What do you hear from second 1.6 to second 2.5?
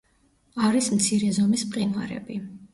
მყინვარები.